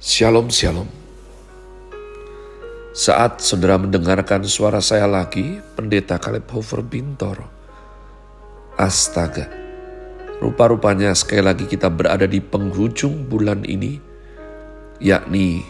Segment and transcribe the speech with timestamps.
[0.00, 0.88] Shalom, shalom.
[2.96, 7.44] Saat saudara mendengarkan suara saya lagi, Pendeta Kaleb Hofer Bintoro.
[8.80, 9.44] Astaga,
[10.40, 14.00] rupa-rupanya sekali lagi kita berada di penghujung bulan ini,
[15.04, 15.68] yakni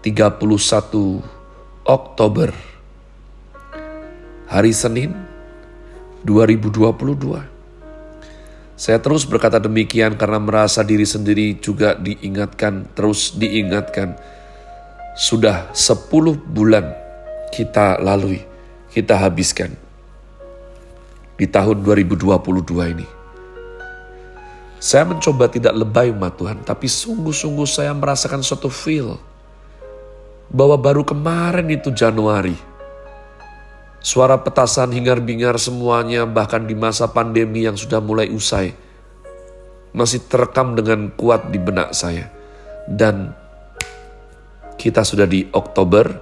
[0.00, 1.20] 31
[1.84, 2.48] Oktober,
[4.48, 5.12] hari Senin
[6.24, 7.53] 2022.
[8.74, 14.18] Saya terus berkata demikian karena merasa diri sendiri juga diingatkan, terus diingatkan.
[15.14, 16.90] Sudah 10 bulan
[17.54, 18.42] kita lalui,
[18.90, 19.70] kita habiskan
[21.38, 22.34] di tahun 2022
[22.98, 23.06] ini.
[24.82, 29.16] Saya mencoba tidak lebay umat Tuhan, tapi sungguh-sungguh saya merasakan suatu feel
[30.50, 32.58] bahwa baru kemarin itu Januari,
[34.04, 38.76] Suara petasan hingar-bingar semuanya bahkan di masa pandemi yang sudah mulai usai
[39.96, 42.28] masih terekam dengan kuat di benak saya.
[42.84, 43.32] Dan
[44.76, 46.20] kita sudah di Oktober,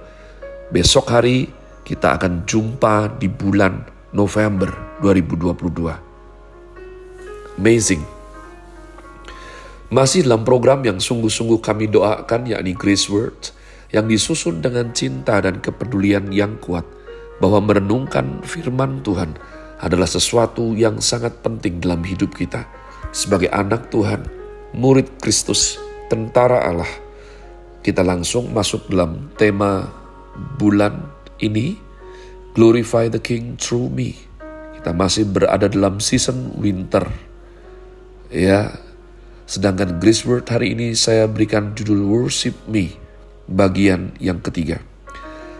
[0.71, 1.51] besok hari
[1.83, 3.83] kita akan jumpa di bulan
[4.15, 4.71] November
[5.03, 7.59] 2022.
[7.59, 7.99] Amazing.
[9.91, 13.51] Masih dalam program yang sungguh-sungguh kami doakan yakni Grace Word
[13.91, 17.02] yang disusun dengan cinta dan kepedulian yang kuat
[17.43, 19.35] bahwa merenungkan firman Tuhan
[19.83, 22.63] adalah sesuatu yang sangat penting dalam hidup kita.
[23.11, 24.23] Sebagai anak Tuhan,
[24.71, 25.75] murid Kristus,
[26.07, 26.87] tentara Allah,
[27.83, 29.91] kita langsung masuk dalam tema
[30.55, 31.03] bulan
[31.43, 31.75] ini,
[32.55, 34.15] Glorify the King Through Me.
[34.79, 37.03] Kita masih berada dalam season winter.
[38.31, 38.71] Ya,
[39.51, 42.95] sedangkan Grace hari ini saya berikan judul Worship Me,
[43.51, 44.92] bagian yang ketiga.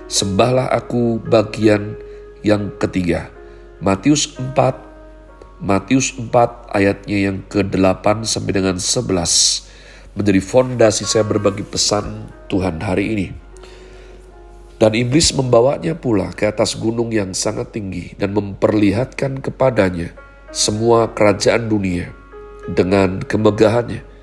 [0.07, 1.95] Sembahlah aku bagian
[2.43, 3.31] yang ketiga.
[3.83, 12.27] Matius 4 Matius 4 ayatnya yang ke-8 sampai dengan 11 menjadi fondasi saya berbagi pesan
[12.51, 13.27] Tuhan hari ini.
[14.75, 20.11] Dan iblis membawanya pula ke atas gunung yang sangat tinggi dan memperlihatkan kepadanya
[20.51, 22.11] semua kerajaan dunia
[22.67, 24.13] dengan kemegahannya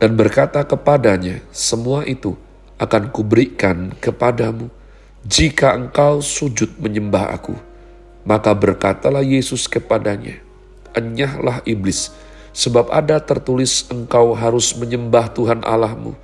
[0.00, 2.32] dan berkata kepadanya, semua itu
[2.80, 4.72] akan kuberikan kepadamu
[5.20, 7.52] jika engkau sujud menyembah aku,
[8.24, 10.40] maka berkatalah Yesus kepadanya,
[10.96, 12.08] Enyahlah iblis,
[12.56, 16.16] sebab ada tertulis engkau harus menyembah Tuhan Allahmu,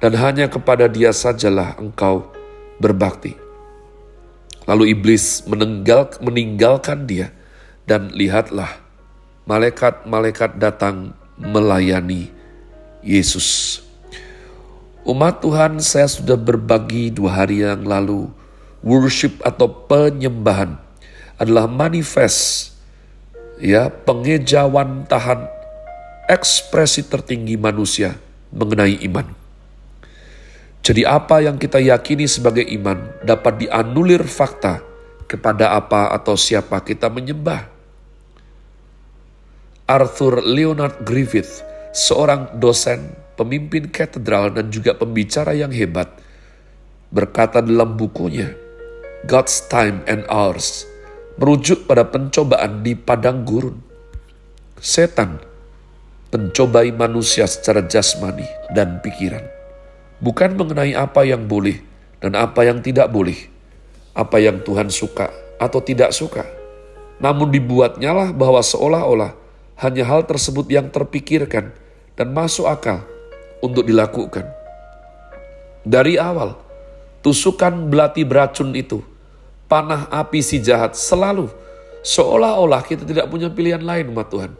[0.00, 2.24] dan hanya kepada dia sajalah engkau
[2.80, 3.36] berbakti.
[4.64, 7.28] Lalu iblis meninggal, meninggalkan dia,
[7.84, 8.80] dan lihatlah,
[9.44, 12.32] malaikat-malaikat datang melayani
[13.04, 13.80] Yesus.
[15.04, 18.37] Umat Tuhan, saya sudah berbagi dua hari yang lalu
[18.82, 20.78] worship atau penyembahan
[21.38, 22.74] adalah manifest
[23.58, 25.46] ya pengejawantahan
[26.28, 28.14] ekspresi tertinggi manusia
[28.54, 29.26] mengenai iman.
[30.84, 34.80] Jadi apa yang kita yakini sebagai iman dapat dianulir fakta
[35.28, 37.68] kepada apa atau siapa kita menyembah.
[39.88, 41.64] Arthur Leonard Griffith,
[41.96, 43.08] seorang dosen,
[43.40, 46.12] pemimpin katedral dan juga pembicara yang hebat,
[47.08, 48.52] berkata dalam bukunya,
[49.26, 50.86] God's time and ours,
[51.42, 53.74] merujuk pada pencobaan di padang gurun.
[54.78, 55.42] Setan
[56.30, 59.42] mencobai manusia secara jasmani dan pikiran,
[60.22, 61.82] bukan mengenai apa yang boleh
[62.22, 63.34] dan apa yang tidak boleh,
[64.14, 66.46] apa yang Tuhan suka atau tidak suka,
[67.18, 69.34] namun dibuatnya lah bahwa seolah-olah
[69.82, 71.74] hanya hal tersebut yang terpikirkan
[72.14, 73.02] dan masuk akal
[73.58, 74.46] untuk dilakukan.
[75.82, 76.54] Dari awal,
[77.22, 79.02] tusukan belati beracun itu,
[79.66, 81.50] panah api si jahat selalu
[82.02, 84.52] seolah-olah kita tidak punya pilihan lain umat Tuhan.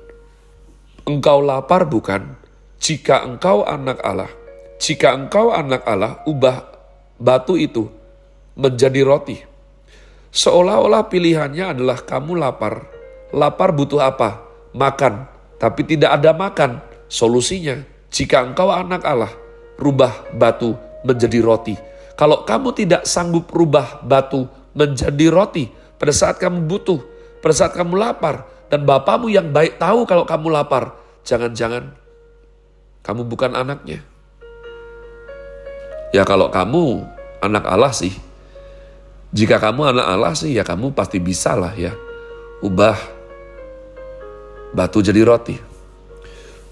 [1.08, 2.36] Engkau lapar bukan?
[2.78, 4.30] Jika engkau anak Allah,
[4.78, 6.62] jika engkau anak Allah, ubah
[7.19, 7.91] batu itu
[8.54, 9.40] menjadi roti.
[10.28, 12.86] Seolah-olah pilihannya adalah kamu lapar.
[13.32, 14.44] Lapar butuh apa?
[14.76, 15.26] Makan.
[15.58, 16.78] Tapi tidak ada makan.
[17.08, 17.82] Solusinya,
[18.12, 19.32] jika engkau anak Allah,
[19.80, 21.75] rubah batu menjadi roti
[22.19, 25.70] kalau kamu tidak sanggup rubah batu menjadi roti
[26.03, 26.99] pada saat kamu butuh,
[27.38, 31.94] pada saat kamu lapar, dan bapamu yang baik tahu kalau kamu lapar, jangan-jangan
[33.06, 34.03] kamu bukan anaknya.
[36.11, 37.06] Ya kalau kamu
[37.38, 38.11] anak Allah sih,
[39.31, 41.94] jika kamu anak Allah sih ya kamu pasti bisa lah ya,
[42.67, 42.99] ubah
[44.75, 45.55] batu jadi roti.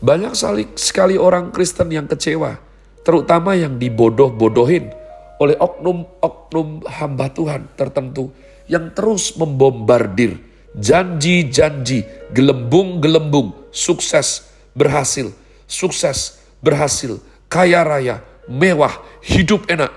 [0.02, 0.34] Banyak
[0.74, 2.58] sekali orang Kristen yang kecewa,
[3.06, 5.05] terutama yang dibodoh-bodohin
[5.42, 8.32] oleh oknum-oknum hamba Tuhan tertentu
[8.66, 10.40] yang terus membombardir
[10.76, 12.04] janji-janji,
[12.36, 15.32] gelembung-gelembung, sukses, berhasil,
[15.64, 17.16] sukses, berhasil,
[17.48, 18.92] kaya raya, mewah,
[19.24, 19.90] hidup enak.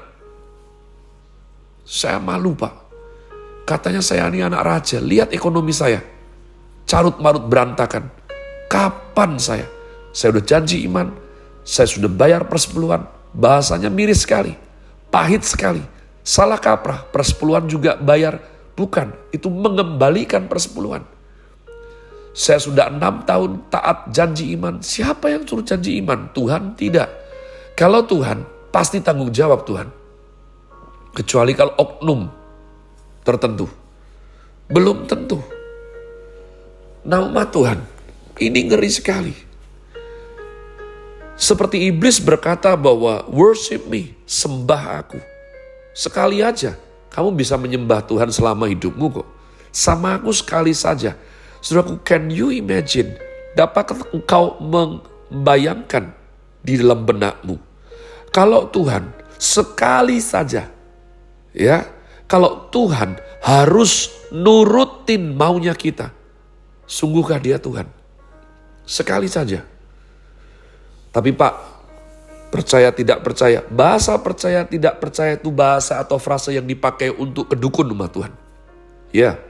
[1.84, 2.72] Saya malu pak.
[3.68, 6.02] Katanya saya ini anak raja, lihat ekonomi saya.
[6.90, 8.10] Carut marut berantakan.
[8.66, 9.68] Kapan saya?
[10.10, 11.14] Saya udah janji iman,
[11.62, 14.58] saya sudah bayar persepuluhan, bahasanya miris sekali,
[15.10, 15.82] pahit sekali,
[16.22, 18.40] salah kaprah, persepuluhan juga bayar,
[18.78, 21.04] bukan, itu mengembalikan persepuluhan.
[22.32, 26.30] Saya sudah enam tahun taat janji iman, siapa yang suruh janji iman?
[26.32, 27.10] Tuhan tidak.
[27.74, 29.90] Kalau Tuhan, pasti tanggung jawab Tuhan.
[31.12, 32.30] Kecuali kalau oknum
[33.26, 33.66] tertentu.
[34.70, 35.42] Belum tentu.
[37.02, 37.80] Nama Tuhan,
[38.38, 39.49] ini ngeri sekali.
[41.40, 45.20] Seperti iblis berkata bahwa worship me, sembah aku.
[45.96, 46.76] Sekali aja,
[47.16, 49.28] kamu bisa menyembah Tuhan selama hidupmu kok.
[49.72, 51.16] Sama aku sekali saja.
[51.64, 53.16] Saudaraku, can you imagine?
[53.56, 56.12] Dapatkah engkau membayangkan
[56.60, 57.70] di dalam benakmu
[58.30, 59.10] kalau Tuhan
[59.42, 60.70] sekali saja,
[61.50, 61.78] ya,
[62.30, 66.14] kalau Tuhan harus nurutin maunya kita,
[66.86, 67.90] sungguhkah dia Tuhan?
[68.86, 69.66] Sekali saja.
[71.10, 71.54] Tapi Pak,
[72.54, 77.90] percaya tidak percaya, bahasa percaya tidak percaya itu bahasa atau frase yang dipakai untuk kedukun
[77.94, 78.34] umat Tuhan.
[79.10, 79.42] Ya,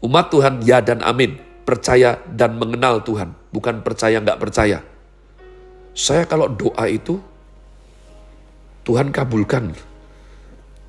[0.00, 4.80] umat Tuhan ya dan amin, percaya dan mengenal Tuhan, bukan percaya nggak percaya.
[5.92, 7.20] Saya kalau doa itu,
[8.82, 9.76] Tuhan kabulkan.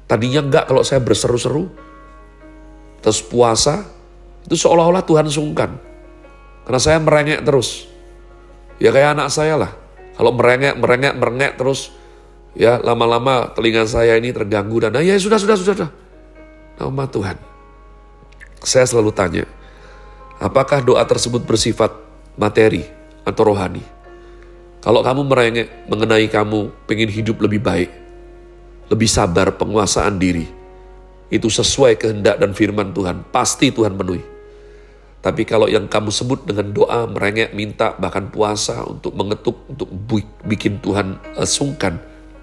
[0.07, 1.67] Tadinya enggak kalau saya berseru-seru,
[3.03, 3.83] terus puasa,
[4.47, 5.75] itu seolah-olah Tuhan sungkan.
[6.63, 7.92] Karena saya merengek terus.
[8.81, 9.71] Ya kayak anak saya lah.
[10.13, 11.89] Kalau merengek, merengek, merengek terus,
[12.53, 15.89] ya lama-lama telinga saya ini terganggu dan ya sudah, sudah, sudah, sudah.
[16.77, 17.37] Nama Tuhan.
[18.63, 19.45] Saya selalu tanya,
[20.39, 21.91] apakah doa tersebut bersifat
[22.39, 22.85] materi
[23.27, 23.83] atau rohani?
[24.83, 27.91] Kalau kamu merengek mengenai kamu pengen hidup lebih baik,
[28.91, 30.47] lebih sabar penguasaan diri,
[31.31, 34.32] itu sesuai kehendak dan firman Tuhan, pasti Tuhan penuhi.
[35.23, 39.87] Tapi kalau yang kamu sebut dengan doa, merengek, minta, bahkan puasa untuk mengetuk, untuk
[40.43, 41.95] bikin Tuhan uh, sungkan,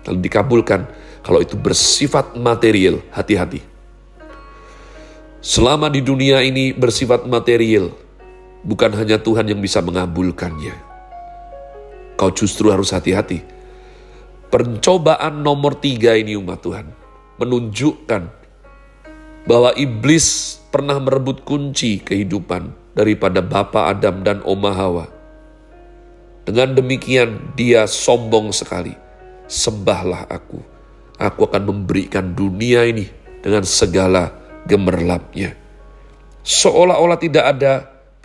[0.08, 0.88] lalu dikabulkan,
[1.20, 3.60] kalau itu bersifat material, hati-hati.
[5.44, 7.92] Selama di dunia ini bersifat material,
[8.64, 10.90] bukan hanya Tuhan yang bisa mengabulkannya
[12.20, 13.40] kau justru harus hati-hati.
[14.52, 16.92] Pencobaan nomor tiga ini umat Tuhan
[17.40, 18.39] menunjukkan
[19.44, 25.06] bahwa iblis pernah merebut kunci kehidupan daripada Bapa Adam dan Oma Hawa.
[26.44, 28.96] Dengan demikian dia sombong sekali.
[29.50, 30.62] Sembahlah aku.
[31.20, 33.06] Aku akan memberikan dunia ini
[33.44, 34.32] dengan segala
[34.64, 35.58] gemerlapnya.
[36.40, 37.72] Seolah-olah tidak ada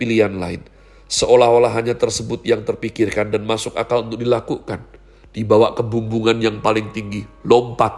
[0.00, 0.64] pilihan lain
[1.06, 4.82] Seolah-olah hanya tersebut yang terpikirkan dan masuk akal untuk dilakukan.
[5.30, 7.94] Dibawa ke bumbungan yang paling tinggi, lompat.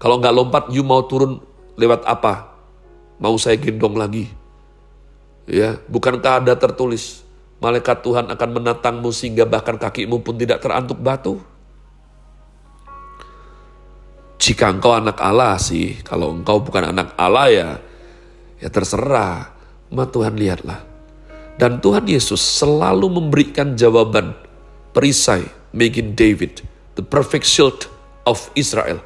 [0.00, 1.44] Kalau nggak lompat, you mau turun
[1.74, 2.54] lewat apa?
[3.22, 4.26] Mau saya gendong lagi?
[5.44, 7.20] Ya, bukankah ada tertulis,
[7.60, 11.36] malaikat Tuhan akan menatangmu sehingga bahkan kakimu pun tidak terantuk batu?
[14.40, 17.68] Jika engkau anak Allah sih, kalau engkau bukan anak Allah ya,
[18.60, 19.56] ya terserah.
[19.94, 20.82] Ma Tuhan lihatlah,
[21.54, 24.34] dan Tuhan Yesus selalu memberikan jawaban
[24.90, 26.66] perisai making David,
[26.98, 27.86] the perfect shield
[28.26, 28.98] of Israel.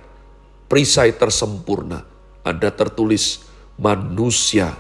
[0.65, 2.08] Perisai tersempurna.
[2.49, 3.45] Ada tertulis
[3.77, 4.73] manusia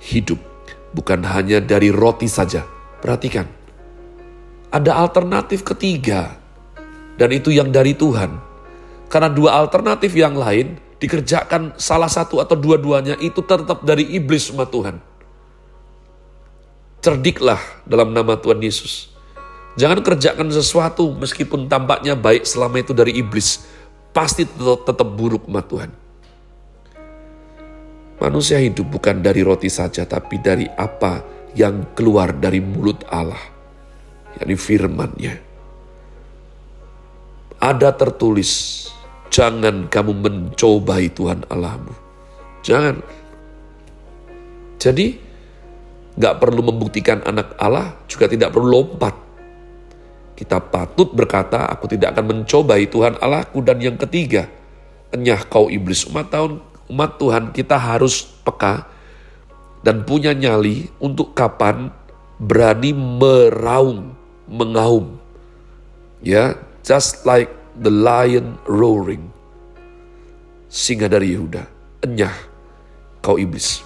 [0.00, 0.40] hidup.
[0.96, 2.64] Bukan hanya dari roti saja.
[3.04, 3.44] Perhatikan.
[4.72, 6.40] Ada alternatif ketiga.
[7.20, 8.40] Dan itu yang dari Tuhan.
[9.12, 14.70] Karena dua alternatif yang lain dikerjakan salah satu atau dua-duanya itu tetap dari iblis umat
[14.70, 15.12] Tuhan
[17.02, 19.10] Cerdiklah dalam nama Tuhan Yesus.
[19.74, 23.66] Jangan kerjakan sesuatu meskipun tampaknya baik selama itu dari iblis.
[24.14, 25.90] Pasti tetap, tetap buruk umat Tuhan.
[28.22, 31.26] Manusia hidup bukan dari roti saja, tapi dari apa
[31.58, 33.50] yang keluar dari mulut Allah.
[34.38, 35.34] yakni firmannya.
[37.58, 38.86] Ada tertulis,
[39.28, 41.92] jangan kamu mencobai Tuhan Allahmu.
[42.62, 42.96] Jangan.
[44.78, 45.32] Jadi,
[46.12, 49.16] Gak perlu membuktikan anak Allah, juga tidak perlu lompat.
[50.36, 53.64] Kita patut berkata, aku tidak akan mencobai Tuhan Allahku.
[53.64, 54.44] Dan yang ketiga,
[55.08, 56.60] enyah kau iblis umat tahun
[56.90, 58.86] umat Tuhan kita harus peka
[59.82, 61.90] dan punya nyali untuk kapan
[62.38, 64.14] berani meraung,
[64.46, 65.18] mengaum.
[66.22, 66.54] Ya,
[66.86, 69.30] just like the lion roaring.
[70.72, 71.66] Singa dari Yehuda,
[72.06, 72.32] enyah
[73.20, 73.82] kau iblis.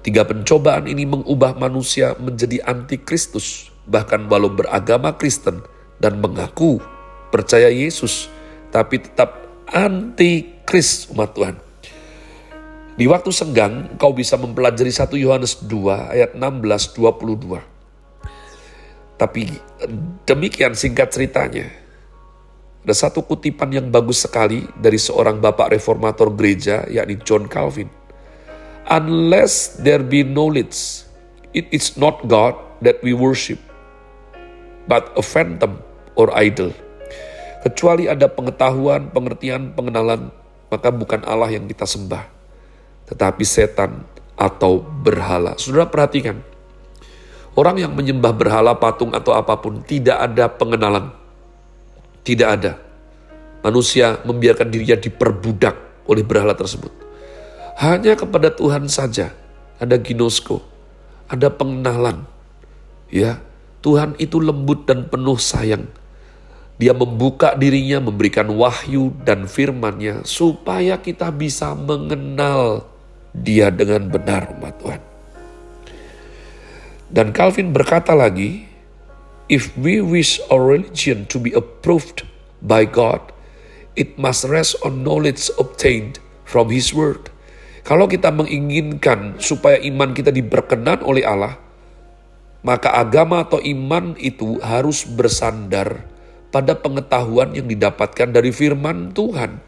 [0.00, 3.68] Tiga pencobaan ini mengubah manusia menjadi antikristus.
[3.84, 5.60] Bahkan walau beragama Kristen,
[6.00, 6.80] dan mengaku
[7.28, 8.32] percaya Yesus,
[8.72, 9.36] tapi tetap
[9.70, 11.56] anti-kris umat Tuhan.
[12.98, 17.56] Di waktu senggang, kau bisa mempelajari 1 Yohanes 2 ayat 16 22.
[19.16, 19.42] Tapi
[20.28, 21.70] demikian singkat ceritanya.
[22.84, 27.88] Ada satu kutipan yang bagus sekali dari seorang bapak reformator gereja, yakni John Calvin.
[28.88, 31.04] Unless there be knowledge,
[31.52, 33.60] it is not God that we worship,
[34.88, 35.78] but a phantom
[36.16, 36.72] or idol.
[37.60, 40.32] Kecuali ada pengetahuan, pengertian, pengenalan,
[40.72, 42.24] maka bukan Allah yang kita sembah,
[43.04, 44.00] tetapi setan
[44.32, 45.60] atau berhala.
[45.60, 46.40] Sudah perhatikan,
[47.52, 51.12] orang yang menyembah berhala, patung, atau apa pun tidak ada pengenalan.
[52.24, 52.80] Tidak ada.
[53.60, 56.88] Manusia membiarkan dirinya diperbudak oleh berhala tersebut.
[57.76, 59.36] Hanya kepada Tuhan saja
[59.76, 60.64] ada ginosko,
[61.28, 62.24] ada pengenalan.
[63.12, 63.44] Ya,
[63.84, 66.00] Tuhan itu lembut dan penuh sayang
[66.80, 72.88] dia membuka dirinya, memberikan wahyu dan firman-Nya supaya kita bisa mengenal
[73.36, 75.02] Dia dengan benar, umat Tuhan.
[77.12, 78.64] Dan Calvin berkata lagi,
[79.46, 82.24] If we wish our religion to be approved
[82.64, 83.20] by God,
[83.92, 86.18] it must rest on knowledge obtained
[86.48, 87.28] from His Word.
[87.84, 91.60] Kalau kita menginginkan supaya iman kita diberkenan oleh Allah,
[92.64, 96.08] maka agama atau iman itu harus bersandar
[96.50, 99.62] pada pengetahuan yang didapatkan dari firman Tuhan.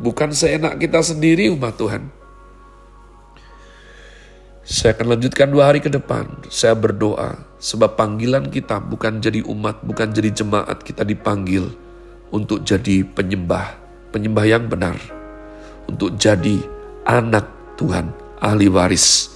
[0.00, 2.08] Bukan seenak kita sendiri umat Tuhan.
[4.62, 6.48] Saya akan lanjutkan dua hari ke depan.
[6.48, 10.80] Saya berdoa sebab panggilan kita bukan jadi umat, bukan jadi jemaat.
[10.80, 11.68] Kita dipanggil
[12.32, 13.76] untuk jadi penyembah,
[14.14, 14.96] penyembah yang benar.
[15.90, 16.62] Untuk jadi
[17.04, 17.44] anak
[17.76, 19.34] Tuhan, ahli waris.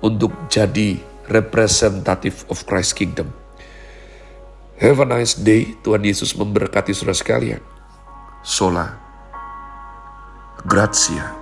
[0.00, 0.96] Untuk jadi
[1.28, 3.39] representative of Christ Kingdom.
[4.80, 5.76] Have a nice day.
[5.84, 7.60] Tuhan Yesus memberkati saudara sekalian.
[8.40, 8.96] Sola.
[10.64, 11.39] Grazie.